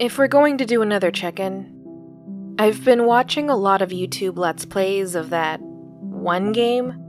If 0.00 0.18
we're 0.18 0.26
going 0.26 0.58
to 0.58 0.66
do 0.66 0.82
another 0.82 1.12
check 1.12 1.38
in, 1.38 2.56
I've 2.58 2.84
been 2.84 3.06
watching 3.06 3.48
a 3.48 3.56
lot 3.56 3.80
of 3.80 3.90
YouTube 3.90 4.36
Let's 4.36 4.64
Plays 4.64 5.14
of 5.14 5.30
that 5.30 5.60
one 5.60 6.50
game. 6.50 7.00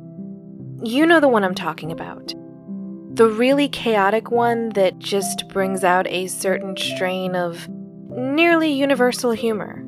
You 0.83 1.07
know 1.07 1.19
the 1.19 1.27
one 1.27 1.43
I'm 1.43 1.55
talking 1.55 1.91
about. 1.91 2.35
The 3.15 3.27
really 3.27 3.69
chaotic 3.69 4.29
one 4.29 4.69
that 4.69 4.99
just 4.99 5.47
brings 5.49 5.83
out 5.83 6.05
a 6.07 6.27
certain 6.27 6.77
strain 6.77 7.35
of 7.35 7.67
nearly 8.09 8.71
universal 8.71 9.31
humor. 9.31 9.83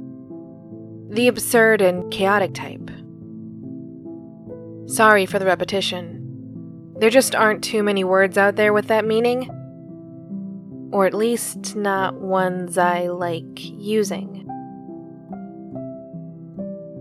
The 1.11 1.27
absurd 1.27 1.82
and 1.82 2.11
chaotic 2.11 2.55
type. 2.55 2.89
Sorry 4.88 5.27
for 5.27 5.38
the 5.38 5.45
repetition. 5.45 6.95
There 7.00 7.11
just 7.11 7.36
aren't 7.36 7.64
too 7.64 7.84
many 7.84 8.04
words 8.04 8.39
out 8.39 8.55
there 8.55 8.73
with 8.73 8.88
that 8.88 9.05
meaning. 9.05 9.52
Or 10.91 11.05
at 11.05 11.13
least 11.13 11.75
not 11.75 12.15
ones 12.15 12.77
I 12.77 13.07
like 13.07 13.43
using. 13.55 14.45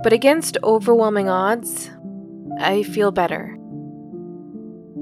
But 0.02 0.12
against 0.12 0.58
overwhelming 0.62 1.28
odds, 1.28 1.91
I 2.58 2.82
feel 2.82 3.10
better. 3.10 3.56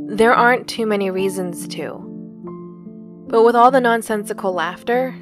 There 0.07 0.35
aren't 0.35 0.69
too 0.69 0.87
many 0.87 1.11
reasons 1.11 1.67
to. 1.69 2.01
But 3.29 3.43
with 3.43 3.57
all 3.57 3.71
the 3.71 3.81
nonsensical 3.81 4.53
laughter, 4.53 5.15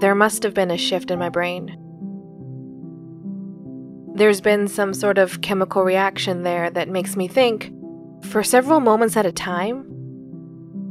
there 0.00 0.14
must 0.14 0.42
have 0.42 0.54
been 0.54 0.70
a 0.70 0.76
shift 0.76 1.10
in 1.10 1.18
my 1.18 1.28
brain. 1.28 1.76
There's 4.14 4.40
been 4.40 4.66
some 4.66 4.94
sort 4.94 5.18
of 5.18 5.40
chemical 5.42 5.84
reaction 5.84 6.42
there 6.42 6.70
that 6.70 6.88
makes 6.88 7.16
me 7.16 7.28
think, 7.28 7.72
for 8.24 8.42
several 8.42 8.80
moments 8.80 9.16
at 9.16 9.26
a 9.26 9.32
time, 9.32 9.86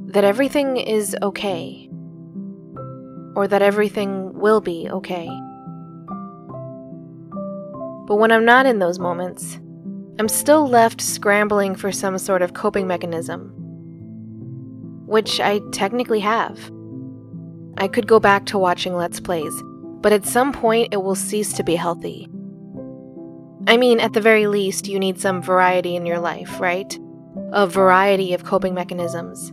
that 0.08 0.24
everything 0.24 0.78
is 0.78 1.16
okay. 1.22 1.90
Or 3.36 3.48
that 3.48 3.62
everything 3.62 4.34
will 4.34 4.62
be 4.62 4.90
okay. 4.90 5.28
But 8.08 8.18
when 8.18 8.32
I'm 8.32 8.46
not 8.46 8.66
in 8.66 8.80
those 8.80 9.00
moments, 9.00 9.60
I'm 10.18 10.30
still 10.30 10.68
left 10.68 11.02
scrambling 11.02 11.76
for 11.76 11.92
some 11.92 12.18
sort 12.18 12.42
of 12.42 12.54
coping 12.54 12.88
mechanism. 12.88 13.52
Which 15.08 15.40
I 15.40 15.60
technically 15.72 16.22
have. 16.22 16.72
I 17.78 17.88
could 17.88 18.08
go 18.08 18.20
back 18.20 18.46
to 18.48 18.58
watching 18.58 18.96
Let's 18.96 19.20
Plays, 19.20 19.54
but 20.02 20.14
at 20.14 20.26
some 20.26 20.54
point 20.54 20.94
it 20.94 21.04
will 21.04 21.16
cease 21.16 21.52
to 21.54 21.64
be 21.64 21.76
healthy. 21.76 22.30
I 23.68 23.78
mean, 23.78 24.00
at 24.00 24.14
the 24.14 24.22
very 24.22 24.48
least, 24.48 24.88
you 24.88 25.00
need 25.00 25.20
some 25.20 25.42
variety 25.42 25.96
in 25.96 26.06
your 26.06 26.20
life, 26.20 26.60
right? 26.60 26.98
A 27.52 27.66
variety 27.68 28.34
of 28.34 28.46
coping 28.46 28.76
mechanisms. 28.76 29.52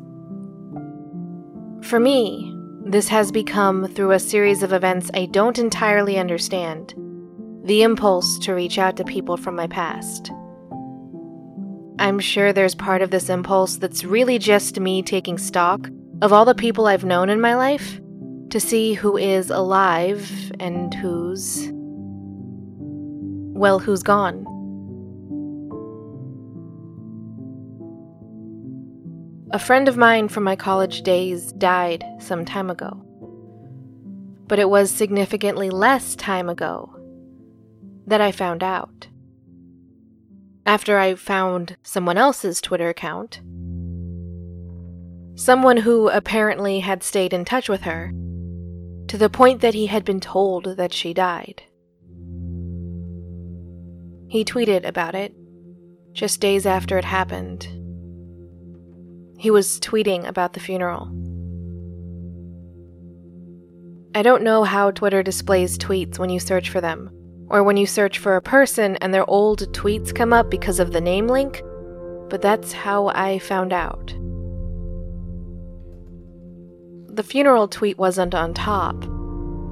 For 1.83 1.99
me, 1.99 2.57
this 2.85 3.09
has 3.09 3.33
become 3.33 3.87
through 3.87 4.13
a 4.13 4.19
series 4.19 4.63
of 4.63 4.73
events 4.73 5.11
I 5.15 5.27
don't 5.27 5.59
entirely 5.59 6.19
understand 6.19 6.95
the 7.65 7.83
impulse 7.83 8.39
to 8.41 8.55
reach 8.55 8.79
out 8.79 8.97
to 8.97 9.05
people 9.05 9.37
from 9.37 9.57
my 9.57 9.67
past. 9.67 10.31
I'm 11.99 12.19
sure 12.19 12.53
there's 12.53 12.75
part 12.75 13.03
of 13.03 13.11
this 13.11 13.29
impulse 13.29 13.77
that's 13.77 14.05
really 14.05 14.39
just 14.39 14.81
me 14.81 15.03
taking 15.03 15.39
stock 15.39 15.89
of 16.23 16.33
all 16.33 16.45
the 16.45 16.55
people 16.55 16.87
I've 16.87 17.05
known 17.05 17.29
in 17.29 17.41
my 17.41 17.55
life 17.55 18.01
to 18.51 18.61
see 18.61 18.95
who 18.95 19.17
is 19.17 19.51
alive 19.51 20.53
and 20.61 20.95
who's 20.95 21.69
well, 23.55 23.79
who's 23.79 24.03
gone? 24.03 24.45
A 29.53 29.59
friend 29.59 29.87
of 29.87 29.99
mine 29.99 30.29
from 30.29 30.45
my 30.45 30.57
college 30.57 31.03
days 31.03 31.53
died 31.53 32.03
some 32.19 32.47
time 32.47 32.71
ago. 32.71 33.05
But 34.47 34.59
it 34.59 34.71
was 34.71 34.91
significantly 34.91 35.69
less 35.69 36.17
time 36.17 36.49
ago 36.49 36.97
that 38.07 38.23
I 38.23 38.33
found 38.33 38.63
out. 38.63 39.09
After 40.65 40.97
I 40.97 41.17
found 41.17 41.77
someone 41.83 42.17
else's 42.17 42.63
Twitter 42.63 42.89
account, 42.89 43.43
someone 45.35 45.77
who 45.77 46.09
apparently 46.09 46.81
had 46.81 47.03
stayed 47.03 47.35
in 47.35 47.45
touch 47.45 47.69
with 47.69 47.83
her, 47.83 48.11
to 49.09 49.19
the 49.19 49.29
point 49.29 49.61
that 49.61 49.75
he 49.75 49.85
had 49.85 50.03
been 50.03 50.21
told 50.21 50.79
that 50.79 50.95
she 50.95 51.13
died. 51.13 51.63
He 54.29 54.47
tweeted 54.47 54.87
about 54.87 55.15
it 55.15 55.35
just 56.15 56.41
days 56.41 56.65
after 56.65 56.97
it 56.97 57.05
happened. 57.05 57.82
He 59.43 59.51
was 59.51 59.81
tweeting 59.81 60.25
about 60.29 60.53
the 60.53 60.61
funeral. 60.61 61.09
I 64.15 64.23
don't 64.23 64.45
know 64.45 64.63
how 64.63 64.93
Twitter 64.93 65.25
displays 65.25 65.77
tweets 65.77 66.17
when 66.17 66.31
you 66.31 66.39
search 66.39 66.71
for 66.71 66.81
them, 66.81 67.11
or 67.49 67.65
when 67.65 67.77
you 67.77 67.85
search 67.85 68.21
for 68.21 68.37
a 68.37 68.41
person 68.41 68.95
and 68.99 69.13
their 69.13 69.29
old 69.29 69.63
tweets 69.73 70.15
come 70.15 70.33
up 70.33 70.49
because 70.49 70.79
of 70.79 70.93
the 70.93 71.01
name 71.01 71.27
link, 71.27 71.61
but 72.31 72.41
that's 72.41 72.71
how 72.71 73.09
I 73.09 73.41
found 73.41 73.73
out. 73.73 74.15
The 77.13 77.25
funeral 77.25 77.67
tweet 77.67 77.99
wasn't 77.99 78.37
on 78.37 78.55
top, 78.55 78.95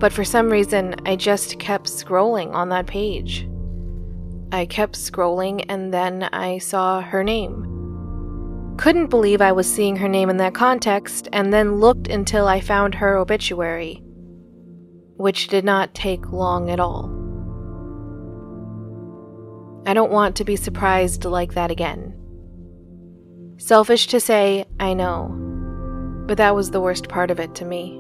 but 0.01 0.13
for 0.13 0.25
some 0.25 0.51
reason 0.51 0.97
I 1.07 1.15
just 1.15 1.61
kept 1.61 1.87
scrolling 1.87 2.53
on 2.55 2.71
that 2.71 2.89
page. 2.89 3.49
I 4.51 4.67
kept 4.67 4.97
scrolling 4.97 5.65
and 5.69 5.95
then 5.95 6.25
I 6.33 6.59
saw 6.59 7.01
her 7.03 7.23
name. 7.23 7.70
Couldn't 8.81 9.09
believe 9.09 9.43
I 9.43 9.53
was 9.53 9.71
seeing 9.71 9.97
her 9.97 10.09
name 10.09 10.31
in 10.31 10.39
that 10.39 10.55
context, 10.55 11.29
and 11.35 11.53
then 11.53 11.81
looked 11.81 12.09
until 12.09 12.49
I 12.49 12.63
found 12.63 12.95
her 12.95 13.15
obituary, 13.15 14.03
which 15.19 15.49
did 15.49 15.67
not 15.67 15.93
take 15.93 16.33
long 16.33 16.71
at 16.71 16.81
all. 16.81 17.11
I 19.87 19.93
don't 19.93 20.11
want 20.11 20.35
to 20.37 20.47
be 20.47 20.57
surprised 20.57 21.27
like 21.27 21.53
that 21.53 21.71
again. 21.71 22.17
Selfish 23.59 24.07
to 24.07 24.19
say, 24.19 24.65
I 24.81 24.95
know, 24.95 25.29
but 26.27 26.39
that 26.39 26.55
was 26.55 26.71
the 26.71 26.81
worst 26.81 27.07
part 27.07 27.31
of 27.31 27.39
it 27.39 27.55
to 27.57 27.67
me. 27.67 27.99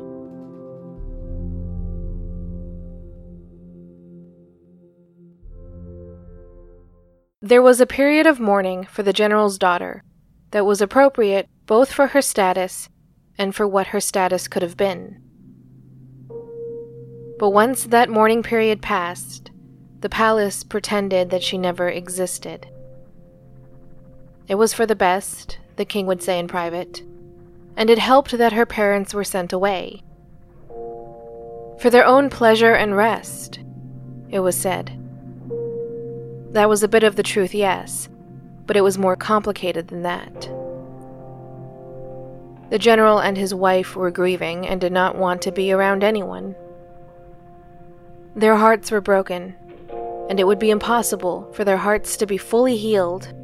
There 7.43 7.61
was 7.61 7.83
a 7.83 7.87
period 7.87 8.27
of 8.27 8.41
mourning 8.41 8.87
for 8.87 9.03
the 9.03 9.13
general's 9.13 9.59
daughter 9.59 10.05
that 10.51 10.67
was 10.67 10.81
appropriate 10.81 11.49
both 11.67 11.93
for 11.93 12.09
her 12.09 12.23
status 12.23 12.89
and 13.39 13.55
for 13.55 13.67
what 13.67 13.89
her 13.89 14.01
status 14.01 14.49
could 14.49 14.63
have 14.63 14.77
been. 14.77 15.21
But 17.39 17.51
once 17.51 17.85
that 17.85 18.11
mourning 18.11 18.43
period 18.43 18.83
passed, 18.83 19.51
the 20.01 20.09
palace 20.09 20.65
pretended 20.65 21.31
that 21.31 21.43
she 21.43 21.57
never 21.57 21.89
existed. 21.89 22.67
It 24.49 24.57
was 24.57 24.75
for 24.75 24.85
the 24.85 24.97
best, 24.97 25.59
the 25.77 25.85
king 25.85 26.07
would 26.07 26.23
say 26.23 26.39
in 26.39 26.49
private, 26.49 27.03
and 27.77 27.89
it 27.89 27.99
helped 27.99 28.37
that 28.37 28.53
her 28.53 28.67
parents 28.67 29.15
were 29.15 29.25
sent 29.25 29.53
away. 29.53 30.03
For 31.79 31.89
their 31.89 32.05
own 32.05 32.29
pleasure 32.29 32.75
and 32.75 32.97
rest, 32.97 33.61
it 34.29 34.41
was 34.41 34.57
said. 34.57 34.97
That 36.53 36.69
was 36.69 36.83
a 36.83 36.89
bit 36.89 37.05
of 37.05 37.17
the 37.17 37.23
truth, 37.23 37.55
yes, 37.55 38.09
but 38.71 38.77
it 38.77 38.83
was 38.83 38.97
more 38.97 39.17
complicated 39.17 39.89
than 39.89 40.03
that. 40.03 40.43
The 42.71 42.79
general 42.79 43.19
and 43.19 43.37
his 43.37 43.53
wife 43.53 43.97
were 43.97 44.13
grieving 44.13 44.65
and 44.65 44.81
did 44.81 44.93
not 44.93 45.19
want 45.19 45.43
to 45.43 45.51
be 45.51 45.73
around 45.73 46.05
anyone. 46.05 46.55
Their 48.37 48.55
hearts 48.55 48.93
were 48.93 49.01
broken, 49.01 49.57
and 50.29 50.39
it 50.39 50.47
would 50.47 50.61
be 50.61 50.71
impossible 50.71 51.53
for 51.53 51.65
their 51.65 51.79
hearts 51.79 52.17
to 52.19 52.27
be 52.27 52.37
fully 52.37 52.77
healed 52.77 53.35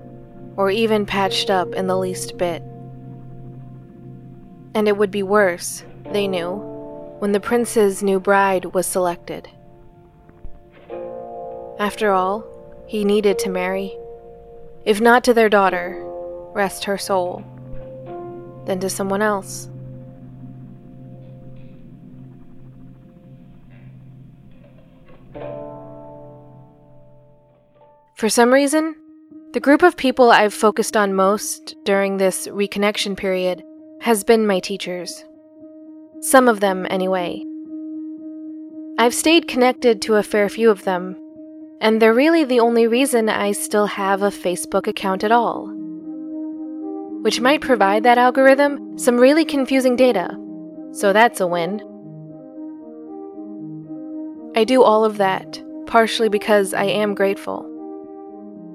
or 0.56 0.70
even 0.70 1.04
patched 1.04 1.50
up 1.50 1.74
in 1.74 1.88
the 1.88 1.98
least 1.98 2.38
bit. 2.38 2.62
And 4.76 4.86
it 4.86 4.96
would 4.96 5.10
be 5.10 5.24
worse, 5.24 5.82
they 6.12 6.28
knew, 6.28 6.52
when 7.18 7.32
the 7.32 7.40
prince's 7.40 8.00
new 8.00 8.20
bride 8.20 8.66
was 8.66 8.86
selected. 8.86 9.48
After 11.80 12.12
all, 12.12 12.44
he 12.86 13.04
needed 13.04 13.40
to 13.40 13.50
marry. 13.50 13.98
If 14.86 15.00
not 15.00 15.24
to 15.24 15.34
their 15.34 15.48
daughter, 15.48 16.00
rest 16.54 16.84
her 16.84 16.96
soul, 16.96 17.42
then 18.66 18.78
to 18.78 18.88
someone 18.88 19.20
else. 19.20 19.68
For 28.14 28.28
some 28.28 28.52
reason, 28.52 28.94
the 29.52 29.60
group 29.60 29.82
of 29.82 29.96
people 29.96 30.30
I've 30.30 30.54
focused 30.54 30.96
on 30.96 31.14
most 31.14 31.74
during 31.84 32.16
this 32.16 32.46
reconnection 32.46 33.16
period 33.16 33.64
has 34.02 34.22
been 34.22 34.46
my 34.46 34.60
teachers. 34.60 35.24
Some 36.20 36.48
of 36.48 36.60
them, 36.60 36.86
anyway. 36.88 37.44
I've 38.98 39.14
stayed 39.14 39.48
connected 39.48 40.00
to 40.02 40.14
a 40.14 40.22
fair 40.22 40.48
few 40.48 40.70
of 40.70 40.84
them, 40.84 41.16
and 41.80 42.00
they're 42.00 42.14
really 42.14 42.44
the 42.44 42.60
only 42.60 42.86
reason 42.86 43.28
I 43.28 43.52
still 43.52 43.86
have 43.86 44.22
a 44.22 44.30
Facebook 44.30 44.86
account 44.86 45.24
at 45.24 45.32
all. 45.32 45.72
Which 47.22 47.40
might 47.40 47.60
provide 47.60 48.02
that 48.04 48.18
algorithm 48.18 48.98
some 48.98 49.16
really 49.16 49.44
confusing 49.44 49.96
data, 49.96 50.38
so 50.92 51.12
that's 51.12 51.40
a 51.40 51.46
win. 51.46 51.80
I 54.56 54.64
do 54.64 54.82
all 54.82 55.04
of 55.04 55.18
that 55.18 55.62
partially 55.86 56.28
because 56.28 56.74
I 56.74 56.84
am 56.84 57.14
grateful. 57.14 57.72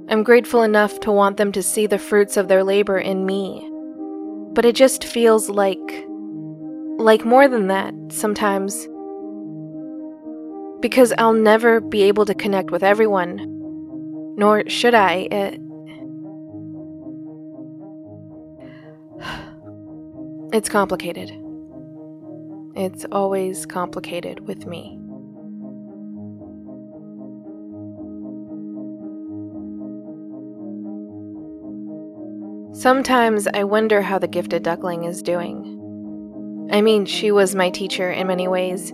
I'm 0.10 0.24
grateful 0.24 0.64
enough 0.64 1.00
to 1.02 1.12
want 1.12 1.38
them 1.38 1.52
to 1.54 1.64
see 1.64 1.88
the 1.88 2.00
fruits 2.00 2.38
of 2.38 2.48
their 2.48 2.64
labor 2.64 2.98
in 2.98 3.26
me. 3.26 3.68
But 4.54 4.66
it 4.66 4.76
just 4.76 5.04
feels 5.04 5.50
like. 5.50 6.06
like 6.98 7.26
more 7.26 7.48
than 7.48 7.68
that 7.68 7.94
sometimes. 8.10 8.88
Because 10.82 11.14
I'll 11.18 11.34
never 11.34 11.80
be 11.80 12.04
able 12.04 12.26
to 12.26 12.34
connect 12.34 12.72
with 12.72 12.84
everyone. 12.84 13.38
Nor 14.36 14.68
should 14.68 14.96
I. 14.96 15.28
It, 15.32 15.62
it's 20.54 20.70
complicated. 20.70 21.32
It's 22.76 23.06
always 23.12 23.66
complicated 23.66 24.48
with 24.48 24.66
me. 24.66 24.98
Sometimes 32.74 33.48
I 33.54 33.66
wonder 33.66 34.02
how 34.02 34.18
the 34.18 34.28
gifted 34.28 34.64
duckling 34.64 35.04
is 35.04 35.22
doing. 35.22 35.78
I 36.72 36.82
mean, 36.82 37.06
she 37.06 37.30
was 37.32 37.54
my 37.54 37.70
teacher 37.70 38.10
in 38.10 38.28
many 38.28 38.48
ways. 38.48 38.94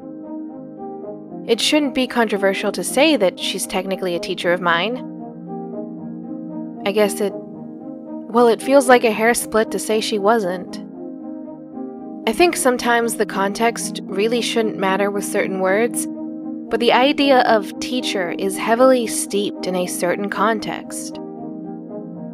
It 1.48 1.62
shouldn't 1.62 1.96
be 1.96 2.08
controversial 2.08 2.74
to 2.74 2.84
say 2.84 3.16
that 3.16 3.40
she's 3.40 3.66
technically 3.66 4.16
a 4.16 4.20
teacher 4.20 4.52
of 4.52 4.60
mine. 4.60 4.98
I 6.86 6.92
guess 6.92 7.22
it. 7.22 7.32
Well, 7.34 8.48
it 8.48 8.62
feels 8.62 8.90
like 8.90 9.06
a 9.06 9.12
hair 9.12 9.34
split 9.34 9.72
to 9.72 9.80
say 9.80 10.02
she 10.02 10.20
wasn't. 10.20 10.84
I 12.28 12.34
think 12.34 12.58
sometimes 12.58 13.16
the 13.16 13.26
context 13.26 14.02
really 14.04 14.42
shouldn't 14.42 14.78
matter 14.78 15.10
with 15.10 15.24
certain 15.24 15.62
words, 15.62 16.06
but 16.70 16.82
the 16.82 16.92
idea 16.92 17.40
of 17.44 17.80
teacher 17.80 18.32
is 18.32 18.58
heavily 18.58 19.08
steeped 19.08 19.66
in 19.66 19.76
a 19.78 19.88
certain 19.88 20.30
context. 20.30 21.14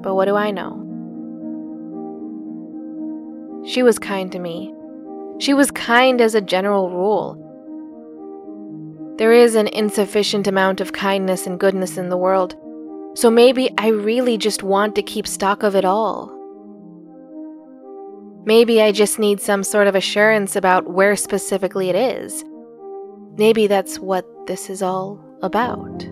But 0.01 0.15
what 0.15 0.25
do 0.25 0.35
I 0.35 0.49
know? 0.49 0.79
She 3.67 3.83
was 3.83 3.99
kind 3.99 4.31
to 4.31 4.39
me. 4.39 4.73
She 5.37 5.53
was 5.53 5.69
kind 5.69 6.19
as 6.19 6.33
a 6.33 6.41
general 6.41 6.89
rule. 6.89 7.42
There 9.17 9.31
is 9.31 9.53
an 9.53 9.67
insufficient 9.67 10.47
amount 10.47 10.81
of 10.81 10.91
kindness 10.91 11.45
and 11.45 11.59
goodness 11.59 11.97
in 11.97 12.09
the 12.09 12.17
world, 12.17 12.55
so 13.15 13.29
maybe 13.29 13.69
I 13.77 13.89
really 13.89 14.39
just 14.39 14.63
want 14.63 14.95
to 14.95 15.03
keep 15.03 15.27
stock 15.27 15.61
of 15.61 15.75
it 15.75 15.85
all. 15.85 16.31
Maybe 18.43 18.81
I 18.81 18.91
just 18.91 19.19
need 19.19 19.39
some 19.39 19.63
sort 19.63 19.87
of 19.87 19.93
assurance 19.93 20.55
about 20.55 20.89
where 20.89 21.15
specifically 21.15 21.89
it 21.89 21.95
is. 21.95 22.43
Maybe 23.37 23.67
that's 23.67 23.99
what 23.99 24.25
this 24.47 24.69
is 24.69 24.81
all 24.81 25.23
about. 25.43 26.03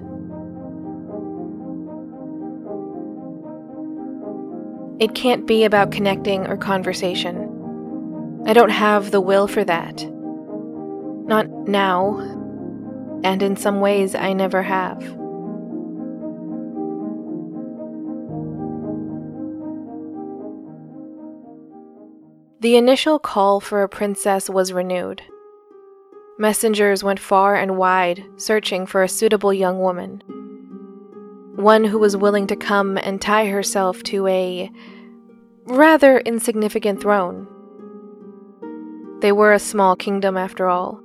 It 5.02 5.16
can't 5.16 5.48
be 5.48 5.64
about 5.64 5.92
connecting 5.92 6.46
or 6.46 6.56
conversation. 6.56 8.44
I 8.46 8.54
don't 8.54 8.70
have 8.70 9.10
the 9.10 9.20
will 9.20 9.48
for 9.48 9.64
that. 9.64 10.06
Not 11.26 11.50
now, 11.68 12.41
and 13.24 13.42
in 13.44 13.56
some 13.56 13.80
ways 13.80 14.16
I 14.16 14.34
never 14.34 14.64
have. 14.64 15.00
The 22.62 22.76
initial 22.76 23.18
call 23.18 23.60
for 23.60 23.82
a 23.82 23.90
princess 23.90 24.50
was 24.50 24.72
renewed. 24.72 25.24
Messengers 26.38 27.04
went 27.04 27.20
far 27.20 27.56
and 27.56 27.78
wide 27.78 28.24
searching 28.38 28.86
for 28.86 29.04
a 29.04 29.10
suitable 29.10 29.54
young 29.54 29.80
woman 29.80 30.22
one 31.56 31.84
who 31.84 32.00
was 32.00 32.18
willing 32.18 32.48
to 32.48 32.56
come 32.56 32.98
and 32.98 33.22
tie 33.22 33.46
herself 33.46 34.02
to 34.04 34.28
a 34.28 34.72
rather 35.66 36.20
insignificant 36.20 37.02
throne. 37.02 37.48
They 39.22 39.32
were 39.32 39.54
a 39.54 39.60
small 39.60 39.96
kingdom, 39.96 40.38
after 40.38 40.68
all. 40.68 41.02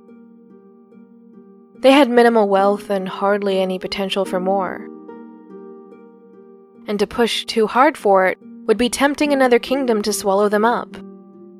They 1.79 1.91
had 1.91 2.09
minimal 2.09 2.49
wealth 2.49 2.89
and 2.89 3.07
hardly 3.07 3.59
any 3.59 3.77
potential 3.77 4.25
for 4.25 4.39
more. 4.39 4.87
And 6.87 6.97
to 6.99 7.05
push 7.05 7.45
too 7.45 7.67
hard 7.67 7.97
for 7.97 8.27
it 8.27 8.39
would 8.65 8.77
be 8.77 8.89
tempting 8.89 9.31
another 9.31 9.59
kingdom 9.59 10.01
to 10.01 10.11
swallow 10.11 10.49
them 10.49 10.65
up, 10.65 10.97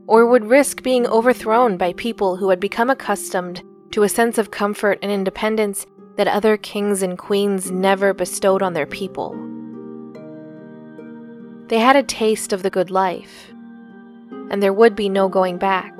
or 0.07 0.25
would 0.25 0.45
risk 0.45 0.81
being 0.83 1.05
overthrown 1.05 1.77
by 1.77 1.93
people 1.93 2.37
who 2.37 2.49
had 2.49 2.59
become 2.59 2.89
accustomed 2.89 3.61
to 3.91 4.03
a 4.03 4.09
sense 4.09 4.37
of 4.37 4.51
comfort 4.51 4.99
and 5.01 5.11
independence 5.11 5.85
that 6.15 6.27
other 6.27 6.57
kings 6.57 7.03
and 7.03 7.17
queens 7.17 7.71
never 7.71 8.13
bestowed 8.13 8.61
on 8.61 8.73
their 8.73 8.87
people. 8.87 9.35
They 11.67 11.79
had 11.79 11.95
a 11.95 12.03
taste 12.03 12.53
of 12.53 12.63
the 12.63 12.69
good 12.69 12.89
life, 12.89 13.51
and 14.49 14.63
there 14.63 14.73
would 14.73 14.95
be 14.95 15.09
no 15.09 15.29
going 15.29 15.57
back. 15.57 15.93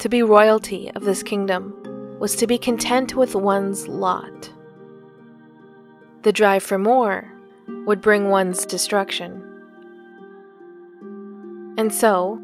To 0.00 0.08
be 0.08 0.22
royalty 0.22 0.90
of 0.94 1.04
this 1.04 1.22
kingdom 1.22 2.16
was 2.18 2.34
to 2.36 2.46
be 2.46 2.56
content 2.56 3.14
with 3.14 3.34
one's 3.34 3.86
lot. 3.86 4.50
The 6.22 6.32
drive 6.32 6.62
for 6.62 6.78
more 6.78 7.30
would 7.86 8.00
bring 8.00 8.30
one's 8.30 8.64
destruction. 8.64 9.44
And 11.76 11.92
so, 11.92 12.40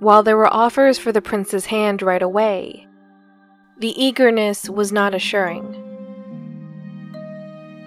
while 0.00 0.22
there 0.22 0.38
were 0.38 0.52
offers 0.52 0.98
for 0.98 1.12
the 1.12 1.20
prince's 1.20 1.66
hand 1.66 2.00
right 2.00 2.22
away, 2.22 2.86
the 3.78 3.92
eagerness 4.02 4.70
was 4.70 4.90
not 4.90 5.14
assuring. 5.14 5.74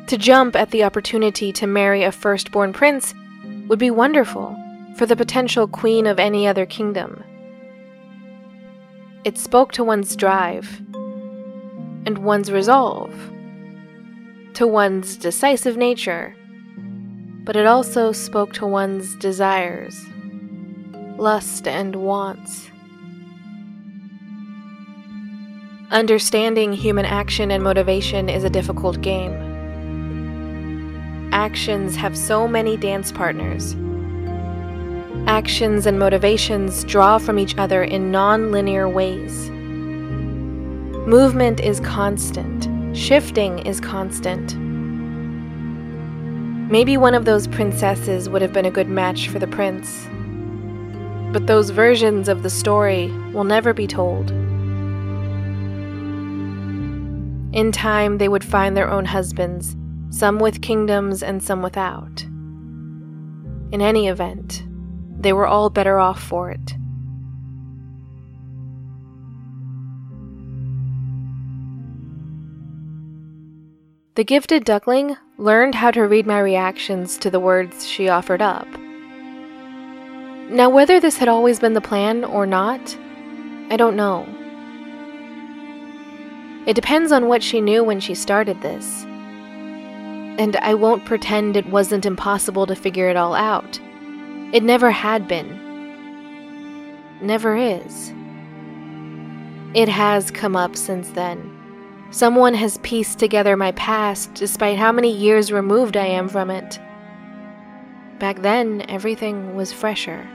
To 0.06 0.18
jump 0.18 0.56
at 0.56 0.70
the 0.70 0.84
opportunity 0.84 1.52
to 1.54 1.66
marry 1.66 2.04
a 2.04 2.12
firstborn 2.12 2.74
prince 2.74 3.16
would 3.70 3.80
be 3.80 3.90
wonderful 3.90 4.56
for 4.98 5.08
the 5.08 5.16
potential 5.16 5.68
queen 5.68 6.06
of 6.06 6.20
any 6.20 6.48
other 6.48 6.68
kingdom. 6.68 7.24
It 9.26 9.38
spoke 9.38 9.74
to 9.74 9.84
one's 9.84 10.16
drive 10.16 10.80
and 12.06 12.20
one's 12.20 12.50
resolve, 12.54 13.14
to 14.54 14.66
one's 14.66 15.18
decisive 15.18 15.76
nature, 15.76 16.34
but 17.44 17.58
it 17.58 17.66
also 17.66 18.14
spoke 18.14 18.54
to 18.54 18.66
one's 18.66 19.16
desires, 19.18 20.06
lust, 21.18 21.68
and 21.68 21.98
wants. 21.98 22.72
Understanding 25.92 26.72
human 26.72 27.06
action 27.06 27.52
and 27.52 27.62
motivation 27.62 28.30
is 28.30 28.46
a 28.46 28.50
difficult 28.50 29.02
game. 29.02 29.34
Actions 31.34 31.98
have 31.98 32.18
so 32.18 32.48
many 32.48 32.78
dance 32.78 33.12
partners. 33.12 33.76
Actions 35.30 35.86
and 35.86 36.00
motivations 36.00 36.84
draw 36.86 37.20
from 37.20 37.38
each 37.38 37.56
other 37.60 37.84
in 37.84 38.10
non 38.10 38.52
linear 38.52 38.90
ways. 38.90 39.52
Movement 41.08 41.60
is 41.60 41.80
constant, 41.82 42.98
shifting 42.98 43.60
is 43.60 43.80
constant. 43.80 44.58
Maybe 46.72 46.98
one 46.98 47.14
of 47.14 47.26
those 47.26 47.46
princesses 47.46 48.28
would 48.28 48.42
have 48.42 48.54
been 48.54 48.66
a 48.66 48.72
good 48.72 48.90
match 48.90 49.28
for 49.28 49.38
the 49.38 49.46
prince. 49.46 50.08
But 51.32 51.46
those 51.46 51.70
versions 51.70 52.28
of 52.28 52.42
the 52.42 52.50
story 52.50 53.12
will 53.32 53.44
never 53.44 53.72
be 53.72 53.86
told. 53.86 54.32
In 57.52 57.72
time, 57.72 58.18
they 58.18 58.30
would 58.30 58.44
find 58.44 58.76
their 58.76 58.90
own 58.90 59.06
husbands, 59.06 59.78
some 60.10 60.40
with 60.40 60.64
kingdoms 60.64 61.22
and 61.22 61.44
some 61.44 61.62
without. 61.62 62.24
In 63.72 63.84
any 63.84 64.08
event, 64.08 64.64
they 65.20 65.34
were 65.34 65.46
all 65.46 65.70
better 65.70 66.00
off 66.00 66.24
for 66.24 66.50
it. 66.50 66.74
The 74.16 74.24
gifted 74.24 74.66
duckling 74.66 75.18
learned 75.38 75.76
how 75.76 75.92
to 75.92 76.02
read 76.02 76.26
my 76.26 76.40
reactions 76.40 77.18
to 77.20 77.30
the 77.30 77.40
words 77.40 77.88
she 77.88 78.10
offered 78.10 78.42
up. 78.42 78.68
Now, 80.50 80.70
whether 80.70 81.00
this 81.00 81.18
had 81.18 81.28
always 81.28 81.60
been 81.60 81.74
the 81.74 81.82
plan 81.82 82.24
or 82.26 82.46
not, 82.46 82.98
I 83.70 83.78
don't 83.78 83.96
know. 83.96 84.28
It 86.66 86.74
depends 86.74 87.12
on 87.12 87.28
what 87.28 87.44
she 87.44 87.62
knew 87.62 87.84
when 87.84 88.00
she 88.00 88.16
started 88.16 88.62
this. 88.62 89.04
And 89.04 90.56
I 90.58 90.74
won't 90.74 91.06
pretend 91.06 91.56
it 91.56 91.68
wasn't 91.68 92.06
impossible 92.06 92.66
to 92.68 92.76
figure 92.76 93.10
it 93.10 93.16
all 93.16 93.36
out. 93.36 93.80
It 94.52 94.64
never 94.64 94.90
had 94.90 95.28
been. 95.28 95.68
Never 97.22 97.56
is. 97.56 98.12
It 99.76 99.88
has 99.88 100.32
come 100.32 100.56
up 100.56 100.76
since 100.76 101.10
then. 101.10 101.56
Someone 102.12 102.56
has 102.56 102.80
pieced 102.80 103.20
together 103.20 103.56
my 103.56 103.72
past 103.74 104.34
despite 104.34 104.80
how 104.80 104.92
many 104.92 105.16
years 105.16 105.52
removed 105.52 105.96
I 105.96 106.08
am 106.08 106.28
from 106.28 106.50
it. 106.50 106.80
Back 108.18 108.42
then, 108.42 108.84
everything 108.90 109.56
was 109.56 109.72
fresher. 109.72 110.28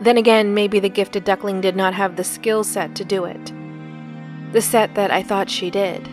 Then 0.00 0.18
again, 0.18 0.52
maybe 0.52 0.78
the 0.78 0.90
gifted 0.90 1.24
duckling 1.24 1.62
did 1.62 1.76
not 1.76 1.94
have 1.94 2.16
the 2.16 2.24
skill 2.24 2.62
set 2.64 2.94
to 2.96 3.04
do 3.04 3.24
it. 3.24 3.52
The 4.52 4.60
set 4.60 4.94
that 4.96 5.10
I 5.10 5.22
thought 5.22 5.48
she 5.48 5.70
did. 5.70 6.06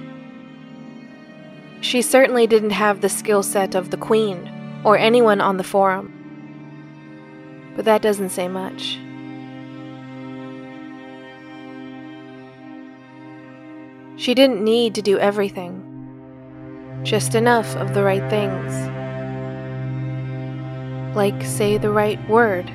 She 1.81 2.03
certainly 2.03 2.45
didn't 2.45 2.69
have 2.69 3.01
the 3.01 3.09
skill 3.09 3.41
set 3.41 3.73
of 3.73 3.89
the 3.89 3.97
Queen 3.97 4.81
or 4.85 4.97
anyone 4.97 5.41
on 5.41 5.57
the 5.57 5.63
forum. 5.63 6.13
But 7.75 7.85
that 7.85 8.03
doesn't 8.03 8.29
say 8.29 8.47
much. 8.47 8.99
She 14.15 14.35
didn't 14.35 14.63
need 14.63 14.93
to 14.95 15.01
do 15.01 15.17
everything, 15.17 15.81
just 17.01 17.33
enough 17.33 17.75
of 17.75 17.95
the 17.95 18.03
right 18.03 18.29
things. 18.29 18.75
Like 21.15 21.43
say 21.43 21.79
the 21.79 21.89
right 21.89 22.19
word. 22.29 22.69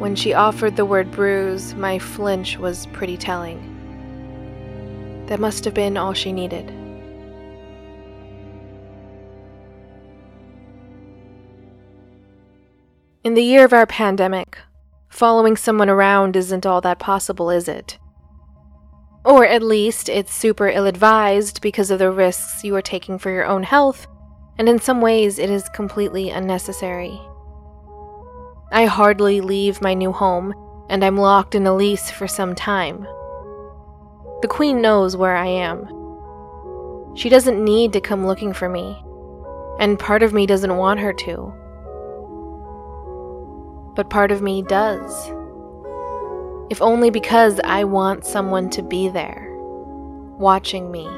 When 0.00 0.16
she 0.16 0.34
offered 0.34 0.74
the 0.74 0.84
word 0.84 1.12
bruise, 1.12 1.74
my 1.74 2.00
flinch 2.00 2.58
was 2.58 2.86
pretty 2.86 3.16
telling. 3.16 3.62
That 5.26 5.38
must 5.38 5.64
have 5.64 5.74
been 5.74 5.96
all 5.96 6.14
she 6.14 6.32
needed. 6.32 6.74
In 13.24 13.34
the 13.34 13.42
year 13.42 13.64
of 13.64 13.72
our 13.72 13.84
pandemic, 13.84 14.58
following 15.08 15.56
someone 15.56 15.90
around 15.90 16.36
isn't 16.36 16.64
all 16.64 16.80
that 16.82 17.00
possible, 17.00 17.50
is 17.50 17.66
it? 17.66 17.98
Or 19.24 19.44
at 19.44 19.60
least 19.60 20.08
it's 20.08 20.32
super 20.32 20.68
ill 20.68 20.86
advised 20.86 21.60
because 21.60 21.90
of 21.90 21.98
the 21.98 22.12
risks 22.12 22.62
you 22.62 22.76
are 22.76 22.82
taking 22.82 23.18
for 23.18 23.32
your 23.32 23.44
own 23.44 23.64
health, 23.64 24.06
and 24.56 24.68
in 24.68 24.78
some 24.78 25.00
ways 25.00 25.40
it 25.40 25.50
is 25.50 25.68
completely 25.70 26.30
unnecessary. 26.30 27.20
I 28.70 28.86
hardly 28.86 29.40
leave 29.40 29.82
my 29.82 29.94
new 29.94 30.12
home, 30.12 30.54
and 30.88 31.04
I'm 31.04 31.16
locked 31.16 31.56
in 31.56 31.66
a 31.66 31.74
lease 31.74 32.12
for 32.12 32.28
some 32.28 32.54
time. 32.54 33.02
The 34.42 34.48
Queen 34.48 34.80
knows 34.80 35.16
where 35.16 35.36
I 35.36 35.46
am. 35.46 35.88
She 37.16 37.28
doesn't 37.28 37.64
need 37.64 37.92
to 37.94 38.00
come 38.00 38.24
looking 38.24 38.52
for 38.52 38.68
me, 38.68 38.96
and 39.80 39.98
part 39.98 40.22
of 40.22 40.32
me 40.32 40.46
doesn't 40.46 40.76
want 40.76 41.00
her 41.00 41.12
to. 41.14 41.52
But 43.98 44.10
part 44.10 44.30
of 44.30 44.42
me 44.42 44.62
does 44.62 45.32
if 46.70 46.82
only 46.82 47.10
because 47.10 47.60
I 47.64 47.84
want 47.84 48.26
someone 48.26 48.68
to 48.70 48.82
be 48.82 49.08
there, 49.08 49.48
watching 50.38 50.90
me. 50.90 51.08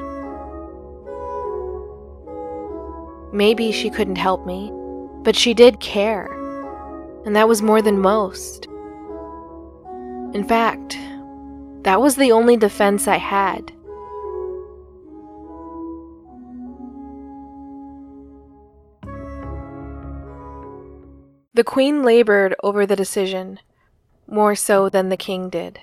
Maybe 3.32 3.72
she 3.72 3.90
couldn't 3.90 4.16
help 4.16 4.46
me, 4.46 4.72
but 5.22 5.36
she 5.36 5.54
did 5.54 5.80
care, 5.80 6.26
and 7.24 7.34
that 7.34 7.48
was 7.48 7.62
more 7.62 7.82
than 7.82 7.98
most. 7.98 8.66
In 10.34 10.44
fact, 10.46 10.96
that 11.82 12.00
was 12.00 12.16
the 12.16 12.32
only 12.32 12.56
defense 12.56 13.08
I 13.08 13.18
had. 13.18 13.72
The 21.60 21.64
Queen 21.64 22.02
labored 22.02 22.54
over 22.62 22.86
the 22.86 22.96
decision 22.96 23.60
more 24.26 24.54
so 24.54 24.88
than 24.88 25.10
the 25.10 25.16
king 25.18 25.50
did. 25.50 25.78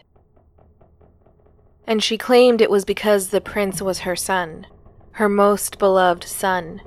And 1.86 2.02
she 2.02 2.18
claimed 2.18 2.62
it 2.62 2.72
was 2.72 2.84
because 2.84 3.30
the 3.30 3.42
prince 3.42 3.80
was 3.80 4.00
her 4.00 4.16
son, 4.16 4.66
her 5.12 5.30
most 5.30 5.78
beloved 5.78 6.24
son, 6.24 6.82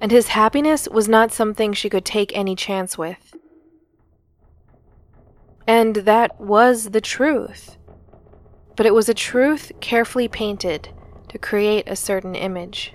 and 0.00 0.10
his 0.10 0.28
happiness 0.28 0.88
was 0.88 1.06
not 1.06 1.32
something 1.34 1.74
she 1.74 1.90
could 1.90 2.06
take 2.06 2.34
any 2.34 2.56
chance 2.56 2.96
with. 2.96 3.34
And 5.66 5.96
that 5.96 6.40
was 6.40 6.92
the 6.92 7.02
truth. 7.02 7.76
But 8.74 8.86
it 8.86 8.94
was 8.94 9.10
a 9.10 9.12
truth 9.12 9.70
carefully 9.82 10.28
painted 10.28 10.88
to 11.28 11.36
create 11.36 11.86
a 11.86 11.94
certain 11.94 12.34
image. 12.34 12.94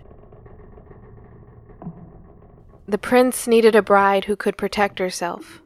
The 2.90 2.98
prince 2.98 3.48
needed 3.48 3.76
a 3.76 3.84
bride 3.84 4.26
who 4.26 4.36
could 4.36 4.58
protect 4.58 5.00
herself 5.00 5.62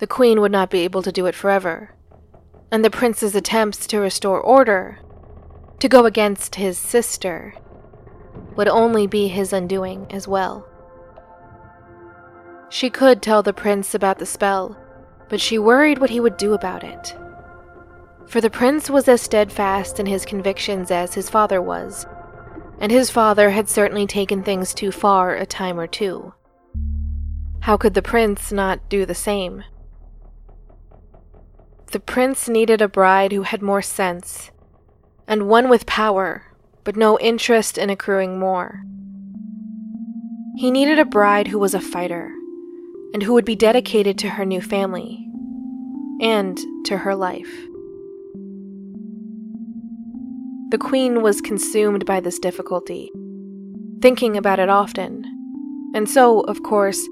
the 0.00 0.06
queen 0.06 0.40
would 0.40 0.50
not 0.50 0.70
be 0.70 0.80
able 0.80 1.02
to 1.02 1.12
do 1.12 1.26
it 1.26 1.34
forever, 1.34 1.94
and 2.72 2.82
the 2.82 2.90
prince's 2.90 3.34
attempts 3.34 3.86
to 3.86 4.00
restore 4.00 4.40
order, 4.40 4.98
to 5.78 5.88
go 5.90 6.06
against 6.06 6.54
his 6.54 6.78
sister, 6.78 7.54
would 8.56 8.66
only 8.66 9.06
be 9.06 9.28
his 9.28 9.52
undoing 9.52 10.06
as 10.10 10.26
well. 10.26 10.66
She 12.70 12.88
could 12.88 13.20
tell 13.20 13.42
the 13.42 13.52
prince 13.52 13.94
about 13.94 14.18
the 14.18 14.24
spell, 14.24 14.74
but 15.28 15.40
she 15.40 15.58
worried 15.58 15.98
what 15.98 16.10
he 16.10 16.18
would 16.18 16.38
do 16.38 16.54
about 16.54 16.82
it. 16.82 17.14
For 18.26 18.40
the 18.40 18.48
prince 18.48 18.88
was 18.88 19.06
as 19.06 19.20
steadfast 19.20 20.00
in 20.00 20.06
his 20.06 20.24
convictions 20.24 20.90
as 20.90 21.12
his 21.12 21.28
father 21.28 21.60
was, 21.60 22.06
and 22.80 22.90
his 22.90 23.10
father 23.10 23.50
had 23.50 23.68
certainly 23.68 24.06
taken 24.06 24.42
things 24.42 24.72
too 24.72 24.90
far 24.90 25.36
a 25.36 25.44
time 25.44 25.78
or 25.78 25.86
two. 25.86 26.32
How 27.60 27.76
could 27.76 27.92
the 27.92 28.02
prince 28.02 28.50
not 28.50 28.88
do 28.88 29.04
the 29.04 29.14
same? 29.14 29.62
The 31.92 32.00
prince 32.00 32.48
needed 32.48 32.80
a 32.80 32.88
bride 32.88 33.32
who 33.32 33.42
had 33.42 33.60
more 33.60 33.82
sense, 33.82 34.50
and 35.28 35.48
one 35.48 35.68
with 35.68 35.84
power, 35.84 36.44
but 36.82 36.96
no 36.96 37.18
interest 37.18 37.76
in 37.76 37.90
accruing 37.90 38.38
more. 38.38 38.82
He 40.56 40.70
needed 40.70 40.98
a 40.98 41.04
bride 41.04 41.48
who 41.48 41.58
was 41.58 41.74
a 41.74 41.80
fighter, 41.80 42.32
and 43.12 43.22
who 43.22 43.34
would 43.34 43.44
be 43.44 43.56
dedicated 43.56 44.18
to 44.18 44.30
her 44.30 44.46
new 44.46 44.62
family, 44.62 45.26
and 46.20 46.58
to 46.86 46.98
her 46.98 47.14
life. 47.14 47.69
The 50.70 50.78
queen 50.78 51.22
was 51.22 51.40
consumed 51.40 52.06
by 52.06 52.20
this 52.20 52.38
difficulty, 52.38 53.10
thinking 54.00 54.36
about 54.36 54.58
it 54.58 54.68
often, 54.68 55.24
and 55.94 56.08
so, 56.08 56.40
of 56.40 56.62
course, 56.62 57.08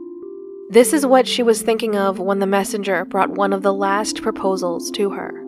this 0.71 0.93
is 0.93 1.05
what 1.05 1.27
she 1.27 1.43
was 1.43 1.63
thinking 1.63 1.97
of 1.97 2.21
when 2.21 2.39
the 2.39 2.47
messenger 2.47 3.05
brought 3.05 3.31
one 3.31 3.53
of 3.53 3.63
the 3.63 3.75
last 3.75 4.23
proposals 4.23 4.91
to 4.93 5.11
her 5.11 5.45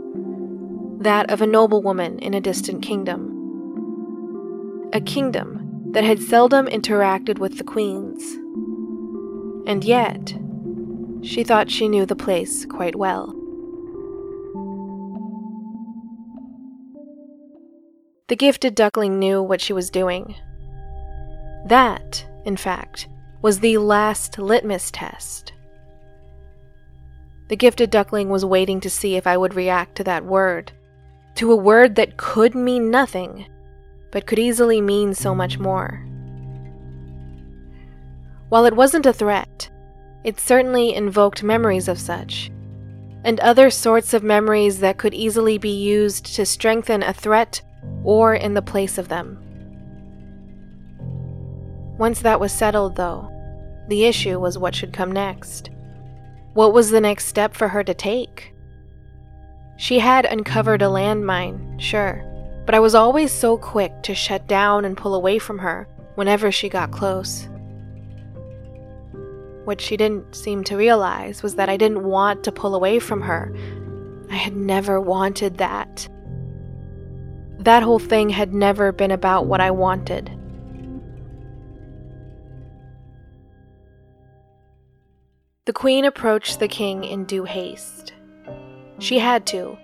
that 1.00 1.30
of 1.30 1.40
a 1.40 1.46
noblewoman 1.46 2.18
in 2.18 2.34
a 2.34 2.40
distant 2.40 2.82
kingdom. 2.82 3.28
A 4.92 5.00
kingdom 5.00 5.90
that 5.92 6.04
had 6.04 6.20
seldom 6.20 6.66
interacted 6.66 7.38
with 7.38 7.56
the 7.56 7.64
queens. 7.64 8.34
And 9.66 9.82
yet, 9.82 10.34
she 11.22 11.42
thought 11.42 11.70
she 11.70 11.88
knew 11.88 12.04
the 12.04 12.16
place 12.16 12.66
quite 12.66 12.96
well. 12.96 13.34
The 18.30 18.36
gifted 18.36 18.76
duckling 18.76 19.18
knew 19.18 19.42
what 19.42 19.60
she 19.60 19.72
was 19.72 19.90
doing. 19.90 20.36
That, 21.66 22.24
in 22.44 22.56
fact, 22.56 23.08
was 23.42 23.58
the 23.58 23.78
last 23.78 24.38
litmus 24.38 24.92
test. 24.92 25.52
The 27.48 27.56
gifted 27.56 27.90
duckling 27.90 28.28
was 28.28 28.44
waiting 28.44 28.78
to 28.82 28.88
see 28.88 29.16
if 29.16 29.26
I 29.26 29.36
would 29.36 29.54
react 29.54 29.96
to 29.96 30.04
that 30.04 30.24
word, 30.24 30.70
to 31.34 31.50
a 31.50 31.56
word 31.56 31.96
that 31.96 32.18
could 32.18 32.54
mean 32.54 32.88
nothing, 32.88 33.46
but 34.12 34.26
could 34.26 34.38
easily 34.38 34.80
mean 34.80 35.12
so 35.12 35.34
much 35.34 35.58
more. 35.58 36.06
While 38.48 38.64
it 38.64 38.76
wasn't 38.76 39.06
a 39.06 39.12
threat, 39.12 39.68
it 40.22 40.38
certainly 40.38 40.94
invoked 40.94 41.42
memories 41.42 41.88
of 41.88 41.98
such, 41.98 42.52
and 43.24 43.40
other 43.40 43.70
sorts 43.70 44.14
of 44.14 44.22
memories 44.22 44.78
that 44.78 44.98
could 44.98 45.14
easily 45.14 45.58
be 45.58 45.76
used 45.76 46.26
to 46.36 46.46
strengthen 46.46 47.02
a 47.02 47.12
threat 47.12 47.62
or 48.04 48.34
in 48.34 48.54
the 48.54 48.62
place 48.62 48.98
of 48.98 49.08
them. 49.08 49.38
Once 51.98 52.20
that 52.20 52.40
was 52.40 52.52
settled, 52.52 52.96
though, 52.96 53.30
the 53.88 54.04
issue 54.04 54.38
was 54.38 54.56
what 54.56 54.74
should 54.74 54.92
come 54.92 55.12
next. 55.12 55.70
What 56.54 56.72
was 56.72 56.90
the 56.90 57.00
next 57.00 57.26
step 57.26 57.54
for 57.54 57.68
her 57.68 57.84
to 57.84 57.94
take? 57.94 58.54
She 59.76 59.98
had 59.98 60.24
uncovered 60.24 60.82
a 60.82 60.86
landmine, 60.86 61.80
sure, 61.80 62.24
but 62.66 62.74
I 62.74 62.80
was 62.80 62.94
always 62.94 63.32
so 63.32 63.56
quick 63.56 64.02
to 64.02 64.14
shut 64.14 64.46
down 64.46 64.84
and 64.84 64.96
pull 64.96 65.14
away 65.14 65.38
from 65.38 65.58
her 65.58 65.88
whenever 66.14 66.50
she 66.52 66.68
got 66.68 66.90
close. 66.90 67.48
What 69.64 69.80
she 69.80 69.96
didn't 69.96 70.34
seem 70.34 70.64
to 70.64 70.76
realize 70.76 71.42
was 71.42 71.54
that 71.56 71.68
I 71.68 71.76
didn't 71.76 72.02
want 72.02 72.44
to 72.44 72.52
pull 72.52 72.74
away 72.74 72.98
from 72.98 73.20
her. 73.20 73.54
I 74.30 74.36
had 74.36 74.56
never 74.56 75.00
wanted 75.00 75.58
that. 75.58 76.08
That 77.60 77.82
whole 77.82 77.98
thing 77.98 78.30
had 78.30 78.54
never 78.54 78.90
been 78.90 79.10
about 79.10 79.44
what 79.44 79.60
I 79.60 79.70
wanted. 79.70 80.30
The 85.66 85.74
queen 85.74 86.06
approached 86.06 86.58
the 86.58 86.68
king 86.68 87.04
in 87.04 87.26
due 87.26 87.44
haste. 87.44 88.14
She 88.98 89.18
had 89.18 89.46
to. 89.48 89.76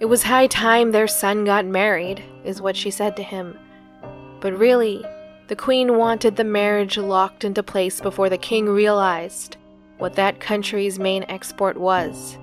It 0.00 0.06
was 0.06 0.22
high 0.22 0.46
time 0.46 0.92
their 0.92 1.06
son 1.06 1.44
got 1.44 1.66
married, 1.66 2.24
is 2.42 2.62
what 2.62 2.74
she 2.74 2.90
said 2.90 3.16
to 3.16 3.22
him. 3.22 3.58
But 4.40 4.58
really, 4.58 5.04
the 5.48 5.56
queen 5.56 5.98
wanted 5.98 6.36
the 6.36 6.44
marriage 6.44 6.96
locked 6.96 7.44
into 7.44 7.62
place 7.62 8.00
before 8.00 8.30
the 8.30 8.38
king 8.38 8.66
realized 8.66 9.58
what 9.98 10.14
that 10.14 10.40
country's 10.40 10.98
main 10.98 11.26
export 11.28 11.76
was. 11.76 12.38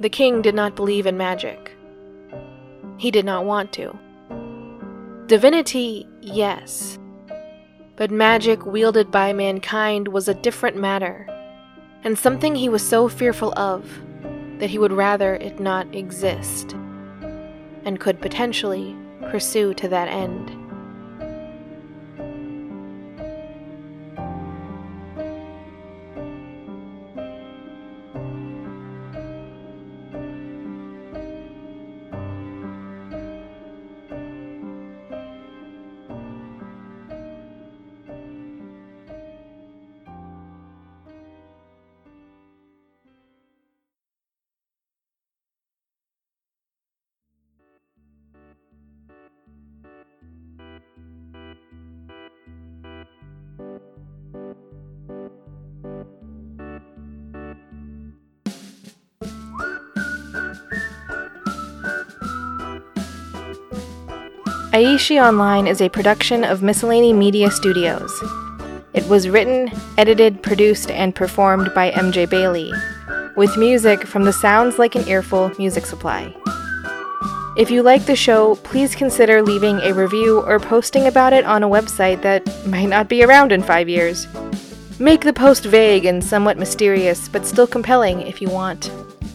The 0.00 0.08
king 0.08 0.42
did 0.42 0.54
not 0.54 0.76
believe 0.76 1.06
in 1.06 1.16
magic. 1.16 1.72
He 2.98 3.10
did 3.10 3.24
not 3.24 3.44
want 3.44 3.72
to. 3.72 3.98
Divinity, 5.26 6.06
yes. 6.20 6.98
But 7.96 8.10
magic 8.10 8.64
wielded 8.64 9.10
by 9.10 9.32
mankind 9.32 10.08
was 10.08 10.28
a 10.28 10.34
different 10.34 10.76
matter, 10.76 11.26
and 12.04 12.18
something 12.18 12.54
he 12.54 12.68
was 12.68 12.86
so 12.86 13.08
fearful 13.08 13.52
of 13.58 13.88
that 14.58 14.70
he 14.70 14.78
would 14.78 14.92
rather 14.92 15.34
it 15.34 15.58
not 15.60 15.92
exist, 15.94 16.74
and 17.84 18.00
could 18.00 18.20
potentially 18.20 18.96
pursue 19.30 19.74
to 19.74 19.88
that 19.88 20.08
end. 20.08 20.57
Aishi 64.78 65.20
Online 65.20 65.66
is 65.66 65.80
a 65.80 65.88
production 65.88 66.44
of 66.44 66.62
Miscellany 66.62 67.12
Media 67.12 67.50
Studios. 67.50 68.12
It 68.94 69.04
was 69.08 69.28
written, 69.28 69.72
edited, 69.96 70.40
produced, 70.40 70.92
and 70.92 71.16
performed 71.16 71.74
by 71.74 71.90
MJ 71.90 72.30
Bailey, 72.30 72.72
with 73.34 73.56
music 73.56 74.06
from 74.06 74.22
the 74.22 74.32
Sounds 74.32 74.78
Like 74.78 74.94
an 74.94 75.08
Earful 75.08 75.50
music 75.58 75.84
supply. 75.84 76.32
If 77.56 77.72
you 77.72 77.82
like 77.82 78.06
the 78.06 78.14
show, 78.14 78.54
please 78.54 78.94
consider 78.94 79.42
leaving 79.42 79.80
a 79.80 79.92
review 79.92 80.42
or 80.42 80.60
posting 80.60 81.08
about 81.08 81.32
it 81.32 81.44
on 81.44 81.64
a 81.64 81.68
website 81.68 82.22
that 82.22 82.46
might 82.64 82.86
not 82.86 83.08
be 83.08 83.24
around 83.24 83.50
in 83.50 83.64
five 83.64 83.88
years. 83.88 84.28
Make 85.00 85.22
the 85.22 85.32
post 85.32 85.64
vague 85.64 86.04
and 86.04 86.22
somewhat 86.22 86.56
mysterious, 86.56 87.28
but 87.28 87.44
still 87.44 87.66
compelling 87.66 88.20
if 88.20 88.40
you 88.40 88.48
want. 88.48 88.92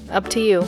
Up 0.09 0.29
to 0.29 0.39
you. 0.39 0.65